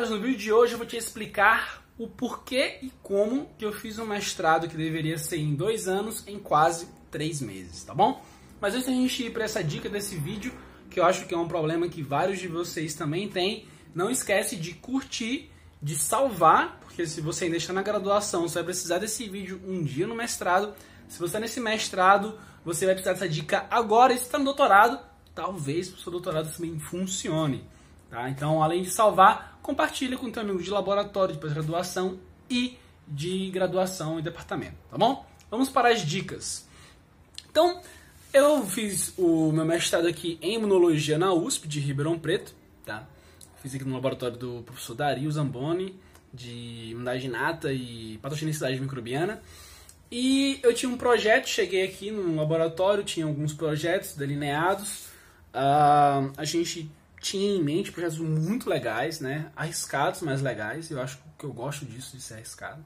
No 0.00 0.18
vídeo 0.18 0.38
de 0.38 0.50
hoje 0.50 0.72
eu 0.72 0.78
vou 0.78 0.86
te 0.86 0.96
explicar 0.96 1.84
o 1.98 2.08
porquê 2.08 2.78
e 2.80 2.90
como 3.02 3.50
que 3.58 3.64
eu 3.64 3.72
fiz 3.74 3.98
um 3.98 4.06
mestrado 4.06 4.66
que 4.66 4.74
deveria 4.74 5.18
ser 5.18 5.36
em 5.36 5.54
dois 5.54 5.86
anos 5.86 6.26
em 6.26 6.38
quase 6.38 6.88
três 7.10 7.42
meses, 7.42 7.84
tá 7.84 7.94
bom? 7.94 8.24
Mas 8.58 8.72
antes 8.72 8.86
da 8.86 8.92
gente 8.92 9.22
ir 9.22 9.30
para 9.30 9.44
essa 9.44 9.62
dica 9.62 9.90
desse 9.90 10.16
vídeo, 10.16 10.50
que 10.88 10.98
eu 10.98 11.04
acho 11.04 11.26
que 11.26 11.34
é 11.34 11.36
um 11.36 11.46
problema 11.46 11.88
que 11.88 12.02
vários 12.02 12.38
de 12.38 12.48
vocês 12.48 12.94
também 12.94 13.28
têm, 13.28 13.66
não 13.94 14.10
esquece 14.10 14.56
de 14.56 14.72
curtir, 14.72 15.50
de 15.80 15.94
salvar, 15.94 16.80
porque 16.80 17.06
se 17.06 17.20
você 17.20 17.44
ainda 17.44 17.58
está 17.58 17.74
na 17.74 17.82
graduação, 17.82 18.48
você 18.48 18.54
vai 18.54 18.64
precisar 18.64 18.96
desse 18.96 19.28
vídeo 19.28 19.60
um 19.68 19.84
dia 19.84 20.06
no 20.06 20.14
mestrado. 20.14 20.72
Se 21.06 21.18
você 21.18 21.26
está 21.26 21.40
nesse 21.40 21.60
mestrado, 21.60 22.40
você 22.64 22.86
vai 22.86 22.94
precisar 22.94 23.12
dessa 23.12 23.28
dica 23.28 23.66
agora. 23.70 24.14
E 24.14 24.16
se 24.16 24.24
está 24.24 24.38
no 24.38 24.46
doutorado, 24.46 24.98
talvez 25.34 25.92
o 25.92 25.98
seu 25.98 26.10
doutorado 26.10 26.50
também 26.50 26.78
funcione. 26.78 27.62
Tá? 28.12 28.28
Então, 28.28 28.62
além 28.62 28.82
de 28.82 28.90
salvar, 28.90 29.58
compartilha 29.62 30.18
com 30.18 30.30
teu 30.30 30.42
amigo 30.42 30.62
de 30.62 30.68
laboratório, 30.68 31.34
de 31.34 31.40
pós-graduação 31.40 32.18
e 32.50 32.76
de 33.08 33.50
graduação 33.50 34.18
e 34.18 34.22
departamento, 34.22 34.76
tá 34.90 34.98
bom? 34.98 35.24
Vamos 35.50 35.70
para 35.70 35.88
as 35.88 36.04
dicas. 36.04 36.68
Então, 37.50 37.80
eu 38.30 38.66
fiz 38.66 39.14
o 39.16 39.50
meu 39.50 39.64
mestrado 39.64 40.06
aqui 40.06 40.38
em 40.42 40.56
imunologia 40.56 41.16
na 41.16 41.32
USP 41.32 41.66
de 41.66 41.80
Ribeirão 41.80 42.18
Preto, 42.18 42.54
tá? 42.84 43.08
Fiz 43.62 43.74
aqui 43.74 43.84
no 43.86 43.94
laboratório 43.94 44.36
do 44.36 44.62
professor 44.62 44.94
Dario 44.94 45.32
Zamboni, 45.32 45.98
de 46.34 46.90
imunidade 46.90 47.24
inata 47.24 47.72
e 47.72 48.18
patogenicidade 48.20 48.78
microbiana. 48.78 49.40
E 50.10 50.60
eu 50.62 50.74
tinha 50.74 50.92
um 50.92 50.98
projeto, 50.98 51.48
cheguei 51.48 51.84
aqui 51.84 52.10
no 52.10 52.36
laboratório, 52.36 53.04
tinha 53.04 53.24
alguns 53.24 53.54
projetos 53.54 54.14
delineados. 54.14 55.06
Uh, 55.54 56.30
a 56.36 56.44
gente 56.44 56.90
tinha 57.22 57.56
em 57.56 57.62
mente 57.62 57.92
projetos 57.92 58.18
muito 58.18 58.68
legais, 58.68 59.20
né? 59.20 59.50
Arriscados, 59.56 60.20
mas 60.20 60.42
legais. 60.42 60.90
Eu 60.90 61.00
acho 61.00 61.18
que 61.38 61.44
eu 61.44 61.52
gosto 61.52 61.86
disso, 61.86 62.16
de 62.16 62.22
ser 62.22 62.34
arriscado. 62.34 62.84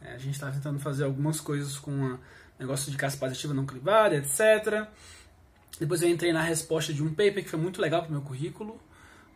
É, 0.00 0.14
a 0.14 0.18
gente 0.18 0.32
estava 0.32 0.52
tentando 0.52 0.80
fazer 0.80 1.04
algumas 1.04 1.38
coisas 1.40 1.78
com 1.78 2.14
o 2.14 2.18
negócio 2.58 2.90
de 2.90 2.96
caça 2.96 3.16
positiva 3.16 3.52
não 3.52 3.66
clivada, 3.66 4.16
etc. 4.16 4.88
Depois 5.78 6.02
eu 6.02 6.08
entrei 6.08 6.32
na 6.32 6.42
resposta 6.42 6.92
de 6.92 7.02
um 7.02 7.10
paper 7.10 7.44
que 7.44 7.48
foi 7.48 7.58
muito 7.58 7.80
legal 7.80 8.00
para 8.02 8.08
o 8.08 8.12
meu 8.12 8.22
currículo. 8.22 8.80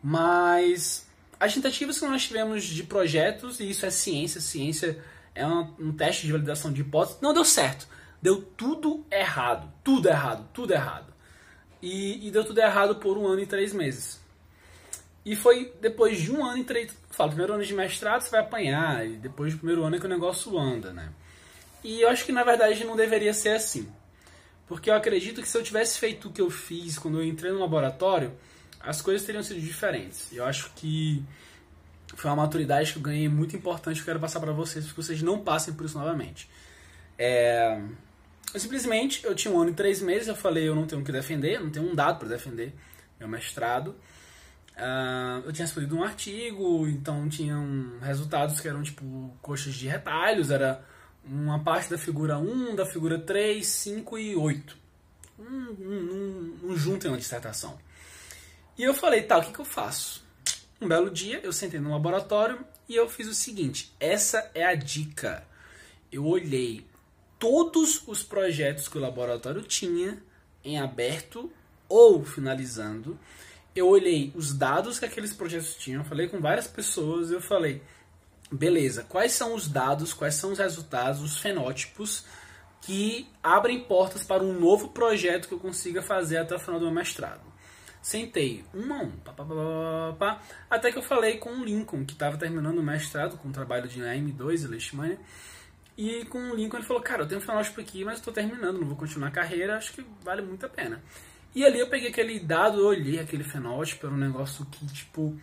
Mas 0.01 1.07
as 1.39 1.53
tentativas 1.53 1.99
que 1.99 2.05
nós 2.05 2.25
tivemos 2.25 2.63
de 2.63 2.83
projetos, 2.83 3.59
e 3.59 3.69
isso 3.69 3.85
é 3.85 3.91
ciência, 3.91 4.41
ciência 4.41 4.99
é 5.35 5.45
um, 5.45 5.73
um 5.79 5.91
teste 5.93 6.25
de 6.25 6.31
validação 6.31 6.73
de 6.73 6.81
hipótese, 6.81 7.19
não 7.21 7.33
deu 7.33 7.45
certo. 7.45 7.87
Deu 8.19 8.41
tudo 8.41 9.05
errado. 9.11 9.71
Tudo 9.83 10.09
errado, 10.09 10.49
tudo 10.51 10.73
errado. 10.73 11.13
E, 11.81 12.27
e, 12.27 12.31
deu 12.31 12.43
tudo 12.43 12.59
errado 12.59 12.95
por 12.95 13.17
um 13.17 13.27
ano 13.27 13.41
e 13.41 13.45
três 13.45 13.71
meses. 13.73 14.19
E 15.23 15.35
foi 15.35 15.73
depois 15.81 16.19
de 16.19 16.31
um 16.31 16.43
ano 16.43 16.59
e 16.59 16.63
três. 16.63 16.95
Fala, 17.11 17.29
primeiro 17.29 17.53
ano 17.53 17.63
de 17.63 17.73
mestrado 17.73 18.21
você 18.21 18.29
vai 18.29 18.39
apanhar, 18.39 19.05
e 19.05 19.17
depois 19.17 19.53
do 19.53 19.59
primeiro 19.59 19.83
ano 19.83 19.95
é 19.95 19.99
que 19.99 20.05
o 20.05 20.09
negócio 20.09 20.57
anda, 20.57 20.91
né? 20.91 21.11
E 21.83 22.01
eu 22.01 22.09
acho 22.09 22.25
que 22.25 22.31
na 22.31 22.43
verdade 22.43 22.83
não 22.83 22.95
deveria 22.95 23.33
ser 23.33 23.49
assim. 23.49 23.87
Porque 24.67 24.89
eu 24.89 24.95
acredito 24.95 25.41
que 25.41 25.47
se 25.47 25.57
eu 25.57 25.63
tivesse 25.63 25.99
feito 25.99 26.27
o 26.27 26.31
que 26.31 26.41
eu 26.41 26.49
fiz 26.49 26.97
quando 26.97 27.19
eu 27.19 27.25
entrei 27.25 27.51
no 27.51 27.59
laboratório, 27.59 28.33
as 28.79 29.01
coisas 29.01 29.25
teriam 29.25 29.43
sido 29.43 29.61
diferentes. 29.61 30.31
Eu 30.33 30.45
acho 30.45 30.71
que 30.75 31.23
foi 32.15 32.29
uma 32.29 32.37
maturidade 32.37 32.91
que 32.91 32.97
eu 32.97 33.01
ganhei 33.01 33.29
muito 33.29 33.55
importante 33.55 33.95
que 33.95 34.01
eu 34.01 34.05
quero 34.05 34.19
passar 34.19 34.39
para 34.39 34.51
vocês, 34.51 34.85
para 34.85 34.93
que 34.93 35.03
vocês 35.03 35.21
não 35.21 35.39
passem 35.39 35.73
por 35.73 35.85
isso 35.85 35.97
novamente. 35.97 36.49
É, 37.17 37.81
eu, 38.53 38.59
simplesmente, 38.59 39.25
eu 39.25 39.35
tinha 39.35 39.53
um 39.53 39.59
ano 39.59 39.71
e 39.71 39.73
três 39.73 40.01
meses, 40.01 40.27
eu 40.27 40.35
falei, 40.35 40.67
eu 40.67 40.75
não 40.75 40.87
tenho 40.87 41.01
o 41.01 41.05
que 41.05 41.11
defender, 41.11 41.59
não 41.59 41.69
tenho 41.69 41.89
um 41.89 41.95
dado 41.95 42.19
para 42.19 42.27
defender 42.27 42.73
meu 43.19 43.27
mestrado. 43.27 43.95
Uh, 44.77 45.41
eu 45.45 45.51
tinha 45.51 45.65
escolhido 45.65 45.97
um 45.97 46.03
artigo, 46.03 46.87
então 46.87 47.27
tinham 47.27 47.97
resultados 47.99 48.59
que 48.59 48.67
eram 48.67 48.83
tipo 48.83 49.35
coxas 49.41 49.73
de 49.73 49.87
retalhos, 49.87 50.51
era 50.51 50.83
uma 51.25 51.59
parte 51.63 51.89
da 51.89 51.97
figura 51.97 52.37
1, 52.37 52.75
da 52.75 52.85
figura 52.85 53.19
3, 53.19 53.65
5 53.65 54.17
e 54.19 54.35
8. 54.35 54.77
Um, 55.39 55.43
um, 55.43 56.57
um, 56.63 56.71
um 56.71 56.77
junto 56.77 57.07
em 57.07 57.09
uma 57.09 57.17
dissertação. 57.17 57.77
E 58.77 58.83
eu 58.83 58.93
falei, 58.93 59.23
tá, 59.23 59.39
o 59.39 59.41
que, 59.41 59.51
que 59.51 59.59
eu 59.59 59.65
faço? 59.65 60.23
Um 60.79 60.87
belo 60.87 61.09
dia, 61.09 61.39
eu 61.43 61.51
sentei 61.51 61.79
no 61.79 61.91
laboratório 61.91 62.59
e 62.87 62.95
eu 62.95 63.09
fiz 63.09 63.27
o 63.27 63.33
seguinte: 63.33 63.91
essa 63.99 64.51
é 64.53 64.63
a 64.63 64.75
dica. 64.75 65.43
Eu 66.11 66.25
olhei 66.25 66.85
todos 67.39 68.03
os 68.07 68.23
projetos 68.23 68.87
que 68.87 68.97
o 68.97 69.01
laboratório 69.01 69.61
tinha 69.61 70.21
em 70.63 70.79
aberto 70.79 71.51
ou 71.87 72.23
finalizando. 72.23 73.17
Eu 73.75 73.87
olhei 73.87 74.31
os 74.35 74.53
dados 74.53 74.99
que 74.99 75.05
aqueles 75.05 75.33
projetos 75.33 75.75
tinham, 75.75 76.03
falei 76.03 76.27
com 76.27 76.41
várias 76.41 76.67
pessoas, 76.67 77.31
eu 77.31 77.39
falei, 77.39 77.81
beleza, 78.51 79.03
quais 79.03 79.33
são 79.33 79.53
os 79.53 79.67
dados, 79.67 80.13
quais 80.13 80.35
são 80.35 80.51
os 80.51 80.59
resultados, 80.59 81.21
os 81.21 81.37
fenótipos 81.37 82.25
que 82.81 83.27
abrem 83.43 83.83
portas 83.83 84.23
para 84.23 84.43
um 84.43 84.57
novo 84.59 84.89
projeto 84.89 85.47
que 85.47 85.53
eu 85.53 85.59
consiga 85.59 86.01
fazer 86.01 86.37
até 86.37 86.55
o 86.55 86.59
final 86.59 86.79
do 86.79 86.85
meu 86.85 86.95
mestrado. 86.95 87.41
Sentei 88.01 88.63
um 88.73 88.93
a 88.93 89.01
um, 89.01 89.11
pá, 89.11 89.33
pá, 89.33 89.45
pá, 90.17 90.41
até 90.69 90.91
que 90.91 90.97
eu 90.97 91.03
falei 91.03 91.37
com 91.37 91.49
o 91.49 91.65
Lincoln, 91.65 92.05
que 92.05 92.13
estava 92.13 92.37
terminando 92.37 92.77
o 92.77 92.83
mestrado 92.83 93.37
com 93.37 93.49
o 93.49 93.51
trabalho 93.51 93.87
de 93.87 93.99
AM2 93.99 94.63
em 94.63 94.67
Leishmania, 94.67 95.19
e 95.97 96.25
com 96.25 96.51
o 96.51 96.55
Lincoln 96.55 96.77
ele 96.77 96.85
falou, 96.85 97.01
cara, 97.01 97.23
eu 97.23 97.27
tenho 97.27 97.41
um 97.41 97.43
fenótipo 97.43 97.81
aqui, 97.81 98.05
mas 98.05 98.19
estou 98.19 98.31
terminando, 98.31 98.79
não 98.79 98.87
vou 98.87 98.95
continuar 98.95 99.29
a 99.29 99.31
carreira, 99.31 99.77
acho 99.77 99.93
que 99.93 100.05
vale 100.23 100.43
muito 100.43 100.63
a 100.65 100.69
pena. 100.69 101.01
E 101.55 101.65
ali 101.65 101.79
eu 101.79 101.89
peguei 101.89 102.09
aquele 102.09 102.39
dado, 102.39 102.79
eu 102.79 102.85
olhei 102.85 103.19
aquele 103.19 103.43
fenótipo, 103.43 104.05
era 104.05 104.13
um 104.13 104.19
negócio 104.19 104.63
que, 104.67 104.85
tipo, 104.85 105.35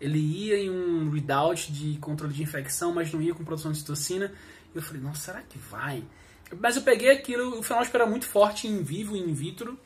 ele 0.00 0.18
ia 0.18 0.56
em 0.56 0.70
um 0.70 1.10
readout 1.10 1.70
de 1.70 1.98
controle 1.98 2.32
de 2.32 2.42
infecção, 2.42 2.94
mas 2.94 3.12
não 3.12 3.20
ia 3.20 3.34
com 3.34 3.44
produção 3.44 3.70
de 3.70 3.78
citocina. 3.78 4.32
E 4.74 4.78
eu 4.78 4.82
falei, 4.82 5.02
nossa, 5.02 5.20
será 5.20 5.42
que 5.42 5.58
vai? 5.58 6.02
Mas 6.58 6.76
eu 6.76 6.82
peguei 6.82 7.10
aquilo, 7.10 7.58
o 7.58 7.62
fenótipo 7.62 7.94
era 7.94 8.06
muito 8.06 8.24
forte 8.24 8.66
em 8.66 8.82
vivo 8.82 9.14
e 9.14 9.20
in 9.20 9.34
vitro, 9.34 9.78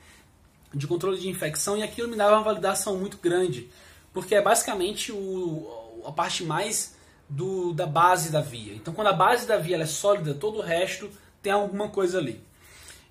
de 0.72 0.86
controle 0.86 1.18
de 1.18 1.28
infecção, 1.28 1.76
e 1.76 1.82
aquilo 1.82 2.08
me 2.08 2.16
dava 2.16 2.36
uma 2.36 2.44
validação 2.44 2.96
muito 2.96 3.18
grande. 3.18 3.68
Porque 4.12 4.36
é 4.36 4.40
basicamente 4.40 5.10
o, 5.10 6.02
a 6.06 6.12
parte 6.12 6.44
mais 6.44 6.94
do, 7.32 7.72
da 7.72 7.86
base 7.86 8.30
da 8.30 8.40
via. 8.40 8.74
Então, 8.74 8.92
quando 8.92 9.08
a 9.08 9.12
base 9.12 9.46
da 9.46 9.56
via 9.56 9.78
é 9.78 9.86
sólida, 9.86 10.34
todo 10.34 10.58
o 10.58 10.62
resto 10.62 11.10
tem 11.40 11.52
alguma 11.52 11.88
coisa 11.88 12.18
ali. 12.18 12.40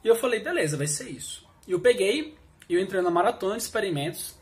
E 0.03 0.07
eu 0.07 0.15
falei, 0.15 0.39
beleza, 0.39 0.77
vai 0.77 0.87
ser 0.87 1.09
isso. 1.09 1.45
E 1.67 1.71
eu 1.71 1.79
peguei, 1.79 2.35
eu 2.69 2.79
entrei 2.79 3.01
na 3.01 3.09
maratona 3.09 3.57
de 3.57 3.63
experimentos. 3.63 4.35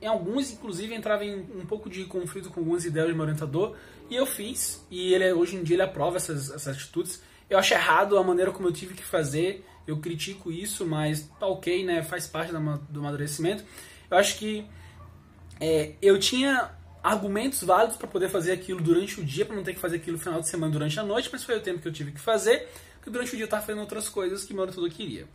Em 0.00 0.06
alguns, 0.06 0.52
inclusive, 0.52 0.94
entrava 0.94 1.24
em 1.24 1.34
um 1.34 1.66
pouco 1.66 1.90
de 1.90 2.04
conflito 2.04 2.50
com 2.50 2.60
algumas 2.60 2.84
ideias 2.84 3.08
do 3.08 3.14
meu 3.14 3.22
orientador. 3.24 3.76
E 4.08 4.14
eu 4.14 4.26
fiz, 4.26 4.84
e 4.90 5.12
ele 5.12 5.32
hoje 5.32 5.56
em 5.56 5.62
dia 5.62 5.76
ele 5.76 5.82
aprova 5.82 6.16
essas, 6.16 6.50
essas 6.50 6.76
atitudes. 6.76 7.22
Eu 7.50 7.58
acho 7.58 7.74
errado 7.74 8.16
a 8.16 8.24
maneira 8.24 8.52
como 8.52 8.68
eu 8.68 8.72
tive 8.72 8.94
que 8.94 9.04
fazer, 9.04 9.64
eu 9.86 9.98
critico 9.98 10.50
isso, 10.50 10.86
mas 10.86 11.28
tá 11.40 11.46
ok, 11.46 11.84
né? 11.84 12.02
Faz 12.02 12.26
parte 12.26 12.52
do 12.52 13.00
amadurecimento. 13.00 13.64
Eu 14.10 14.16
acho 14.16 14.38
que 14.38 14.64
é, 15.60 15.92
eu 16.00 16.18
tinha 16.18 16.70
argumentos 17.02 17.62
válidos 17.64 17.96
para 17.96 18.06
poder 18.06 18.28
fazer 18.28 18.52
aquilo 18.52 18.80
durante 18.80 19.20
o 19.20 19.24
dia, 19.24 19.44
para 19.44 19.56
não 19.56 19.64
ter 19.64 19.74
que 19.74 19.80
fazer 19.80 19.96
aquilo 19.96 20.16
no 20.16 20.22
final 20.22 20.40
de 20.40 20.48
semana 20.48 20.72
durante 20.72 20.98
a 21.00 21.02
noite, 21.02 21.28
mas 21.32 21.42
foi 21.42 21.56
o 21.56 21.60
tempo 21.60 21.80
que 21.80 21.88
eu 21.88 21.92
tive 21.92 22.12
que 22.12 22.20
fazer, 22.20 22.68
porque 22.96 23.10
durante 23.10 23.32
o 23.32 23.36
dia 23.36 23.42
eu 23.42 23.46
estava 23.46 23.64
fazendo 23.64 23.80
outras 23.80 24.08
coisas 24.08 24.44
que 24.44 24.54
meu 24.54 24.62
orientador 24.62 24.88
queria. 24.90 25.26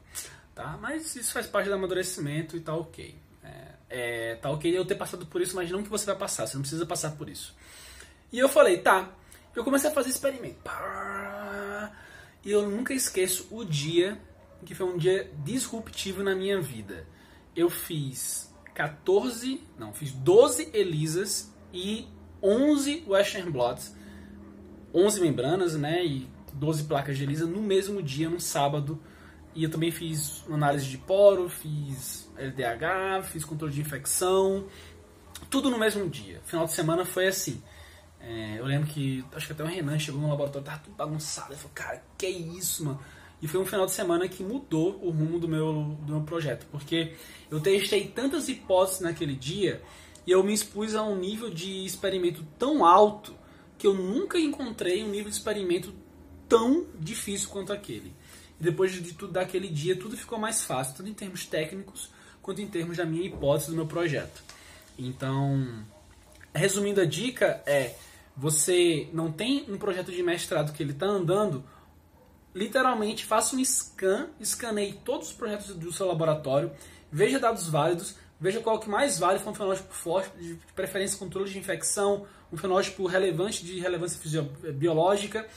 Tá? 0.56 0.78
Mas 0.82 1.16
isso 1.16 1.34
faz 1.34 1.46
parte 1.46 1.68
do 1.68 1.76
amadurecimento 1.76 2.56
e 2.56 2.62
tá 2.62 2.74
ok. 2.74 3.16
É, 3.44 3.68
é, 3.90 4.36
tá 4.36 4.50
ok 4.50 4.76
eu 4.76 4.86
ter 4.86 4.96
passado 4.96 5.26
por 5.26 5.42
isso, 5.42 5.56
mas 5.56 5.70
não 5.70 5.84
que 5.84 5.90
você 5.90 6.06
vai 6.06 6.16
passar, 6.16 6.48
você 6.48 6.56
não 6.56 6.62
precisa 6.62 6.86
passar 6.86 7.12
por 7.12 7.28
isso. 7.28 7.54
E 8.32 8.40
eu 8.40 8.48
falei, 8.48 8.78
tá, 8.78 9.12
eu 9.56 9.64
comecei 9.64 9.90
a 9.90 9.94
fazer 9.94 10.10
experimento. 10.10 10.58
E 12.46 12.52
eu 12.52 12.70
nunca 12.70 12.94
esqueço 12.94 13.48
o 13.52 13.66
dia 13.66 14.18
que 14.66 14.74
foi 14.74 14.88
um 14.88 14.98
dia 14.98 15.30
disruptivo 15.44 16.24
na 16.24 16.34
minha 16.34 16.60
vida. 16.62 17.06
Eu 17.56 17.70
fiz 17.70 18.54
14, 18.74 19.62
não, 19.78 19.94
fiz 19.94 20.12
12 20.12 20.70
Elisas 20.74 21.52
e 21.74 22.08
11 22.42 23.04
Western 23.08 23.52
Blots, 23.52 23.96
11 24.94 25.22
membranas, 25.22 25.76
né, 25.76 26.06
e 26.06 26.28
12 26.54 26.84
placas 26.86 27.18
de 27.18 27.24
ELISA 27.24 27.46
no 27.46 27.62
mesmo 27.62 28.02
dia, 28.02 28.30
no 28.30 28.40
sábado. 28.40 29.00
E 29.54 29.64
eu 29.64 29.72
também 29.72 29.92
fiz 29.92 30.44
análise 30.50 30.86
de 30.86 30.98
poro, 30.98 31.50
fiz 31.50 32.32
LDH, 32.38 33.26
fiz 33.26 33.44
controle 33.44 33.74
de 33.74 33.82
infecção, 33.82 34.68
tudo 35.50 35.70
no 35.70 35.80
mesmo 35.80 36.08
dia. 36.10 36.42
Final 36.46 36.66
de 36.66 36.74
semana 36.74 37.04
foi 37.06 37.28
assim. 37.28 37.62
É, 38.20 38.60
eu 38.60 38.66
lembro 38.66 38.88
que, 38.88 39.24
acho 39.34 39.48
que 39.48 39.54
até 39.54 39.64
o 39.64 39.68
Renan 39.68 39.98
chegou 39.98 40.20
no 40.20 40.30
laboratório, 40.30 40.66
tava 40.66 40.80
tudo 40.80 40.96
bagunçado. 40.96 41.54
Ele 41.54 41.60
falou, 41.60 41.72
cara, 41.74 42.04
que 42.18 42.26
é 42.26 42.30
isso, 42.30 42.86
mano? 42.86 43.00
E 43.42 43.48
foi 43.48 43.62
um 43.62 43.66
final 43.66 43.86
de 43.86 43.92
semana 43.92 44.28
que 44.28 44.44
mudou 44.44 45.00
o 45.04 45.12
rumo 45.12 45.40
do 45.40 45.48
meu, 45.48 45.96
do 46.02 46.14
meu 46.14 46.22
projeto, 46.22 46.66
porque 46.72 47.14
eu 47.52 47.60
testei 47.60 48.08
tantas 48.08 48.50
hipóteses 48.50 49.02
naquele 49.02 49.36
dia 49.36 49.82
e 50.28 50.32
eu 50.32 50.44
me 50.44 50.54
expus 50.54 50.94
a 50.94 51.02
um 51.02 51.16
nível 51.16 51.50
de 51.50 51.86
experimento 51.86 52.46
tão 52.60 52.86
alto 52.86 53.34
que 53.78 53.88
eu 53.88 53.94
nunca 53.94 54.38
encontrei 54.38 55.02
um 55.02 55.10
nível 55.10 55.30
de 55.30 55.38
experimento 55.38 55.94
tão 56.50 56.86
difícil 57.00 57.48
quanto 57.48 57.72
aquele. 57.72 58.14
E 58.60 58.64
depois 58.64 58.92
de 58.92 59.14
tudo 59.14 59.32
daquele 59.32 59.70
dia, 59.70 59.96
tudo 59.96 60.18
ficou 60.18 60.38
mais 60.38 60.66
fácil, 60.66 60.98
tanto 60.98 61.10
em 61.10 61.14
termos 61.14 61.46
técnicos 61.46 62.12
quanto 62.42 62.62
em 62.62 62.68
termos 62.68 62.98
da 62.98 63.06
minha 63.06 63.26
hipótese 63.26 63.70
do 63.70 63.76
meu 63.78 63.88
projeto. 63.88 64.44
Então, 65.00 65.86
resumindo 66.54 67.00
a 67.00 67.06
dica, 67.06 67.64
é 67.66 67.96
você 68.36 69.10
não 69.14 69.32
tem 69.32 69.66
um 69.70 69.78
projeto 69.78 70.12
de 70.12 70.22
mestrado 70.22 70.74
que 70.74 70.84
ele 70.84 70.92
está 70.92 71.06
andando, 71.06 71.64
literalmente 72.54 73.26
faça 73.26 73.56
um 73.56 73.64
scan, 73.64 74.28
escaneie 74.42 75.00
todos 75.06 75.30
os 75.30 75.34
projetos 75.34 75.74
do 75.74 75.94
seu 75.94 76.06
laboratório, 76.06 76.72
veja 77.12 77.40
dados 77.40 77.70
válidos, 77.70 78.16
veja 78.40 78.60
qual 78.60 78.80
que 78.80 78.90
mais 78.90 79.20
vale, 79.20 79.40
for 79.40 79.52
um 79.52 79.56
fenótipo 79.56 79.94
forte, 79.94 80.32
de 80.38 80.58
preferência 80.76 81.18
controle 81.18 81.50
de 81.50 81.58
infecção, 81.58 82.26
um 82.52 82.58
fenótipo 82.58 83.06
relevante 83.06 83.66
de 83.66 83.80
relevância 83.80 84.42
biológica. 84.74 85.48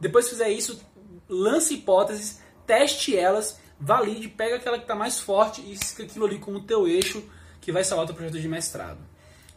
Depois 0.00 0.26
que 0.26 0.32
fizer 0.32 0.50
isso, 0.50 0.80
lance 1.28 1.74
hipóteses, 1.74 2.40
teste 2.66 3.16
elas, 3.16 3.60
valide, 3.78 4.28
pega 4.28 4.56
aquela 4.56 4.78
que 4.78 4.84
está 4.84 4.94
mais 4.94 5.20
forte 5.20 5.60
e 5.60 5.76
fica 5.76 6.04
aquilo 6.04 6.26
ali 6.26 6.38
como 6.38 6.60
teu 6.60 6.86
eixo 6.86 7.22
que 7.60 7.72
vai 7.72 7.84
salvar 7.84 8.04
o 8.04 8.06
teu 8.06 8.16
projeto 8.16 8.40
de 8.40 8.48
mestrado. 8.48 9.00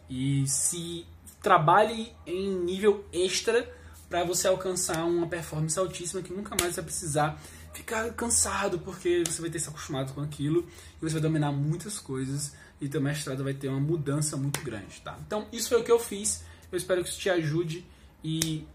E 0.09 0.45
se 0.47 1.05
trabalhe 1.41 2.11
em 2.25 2.49
nível 2.49 3.05
extra 3.11 3.67
para 4.11 4.25
você 4.25 4.45
alcançar 4.49 5.05
uma 5.05 5.25
performance 5.25 5.79
altíssima 5.79 6.21
que 6.21 6.33
nunca 6.33 6.53
mais 6.59 6.75
vai 6.75 6.83
precisar 6.83 7.41
ficar 7.73 8.11
cansado 8.11 8.77
porque 8.79 9.23
você 9.25 9.39
vai 9.39 9.49
ter 9.49 9.57
se 9.57 9.69
acostumado 9.69 10.13
com 10.13 10.19
aquilo 10.19 10.67
e 10.97 10.99
você 10.99 11.13
vai 11.13 11.21
dominar 11.21 11.53
muitas 11.53 11.97
coisas 11.97 12.53
e 12.81 12.89
teu 12.89 12.99
mestrado 12.99 13.41
vai 13.41 13.53
ter 13.53 13.69
uma 13.69 13.79
mudança 13.79 14.35
muito 14.35 14.61
grande, 14.61 14.99
tá? 15.01 15.17
Então, 15.25 15.47
isso 15.53 15.69
foi 15.69 15.79
o 15.79 15.83
que 15.83 15.91
eu 15.91 15.97
fiz. 15.97 16.43
Eu 16.69 16.77
espero 16.77 17.01
que 17.01 17.09
isso 17.09 17.19
te 17.19 17.29
ajude 17.29 17.85
e 18.21 18.67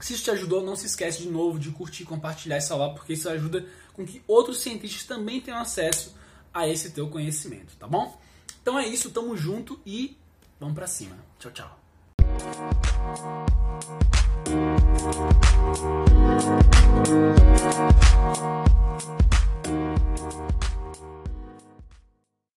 se 0.00 0.14
isso 0.14 0.24
te 0.24 0.30
ajudou, 0.30 0.64
não 0.64 0.74
se 0.74 0.86
esquece 0.86 1.18
de 1.22 1.28
novo 1.28 1.58
de 1.58 1.70
curtir, 1.72 2.04
compartilhar 2.04 2.56
e 2.56 2.62
salvar, 2.62 2.94
porque 2.94 3.12
isso 3.12 3.28
ajuda 3.28 3.66
com 3.92 4.06
que 4.06 4.22
outros 4.26 4.60
cientistas 4.60 5.04
também 5.04 5.42
tenham 5.42 5.60
acesso 5.60 6.16
a 6.54 6.66
esse 6.66 6.90
teu 6.92 7.06
conhecimento, 7.10 7.76
tá 7.76 7.86
bom? 7.86 8.18
Então 8.62 8.78
é 8.78 8.86
isso, 8.88 9.10
tamo 9.10 9.36
junto 9.36 9.78
e 9.84 10.16
vamos 10.58 10.74
para 10.74 10.86
cima. 10.86 11.18
Tchau, 11.38 11.52
tchau. 11.52 11.89
Thank 12.40 12.54
you. 12.54 12.80